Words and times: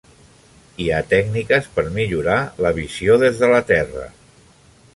Hi 0.85 0.87
ha 0.91 1.01
tècniques 1.11 1.67
per 1.75 1.85
millorar 1.99 2.37
la 2.67 2.71
visió 2.81 3.19
des 3.25 3.39
de 3.43 3.51
la 3.55 3.61
Terra. 3.73 4.07